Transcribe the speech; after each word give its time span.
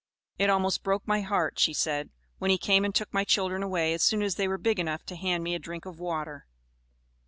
"It 0.39 0.49
almost 0.49 0.81
broke 0.81 1.07
my 1.07 1.21
heart," 1.21 1.59
she 1.59 1.73
said, 1.75 2.09
"when 2.39 2.49
he 2.49 2.57
came 2.57 2.83
and 2.85 2.95
took 2.95 3.13
my 3.13 3.23
children 3.23 3.61
away 3.61 3.93
as 3.93 4.01
soon 4.01 4.23
as 4.23 4.33
they 4.33 4.47
were 4.47 4.57
big 4.57 4.79
enough 4.79 5.05
to 5.05 5.15
hand 5.15 5.43
me 5.43 5.53
a 5.53 5.59
drink 5.59 5.85
of 5.85 5.99
water. 5.99 6.47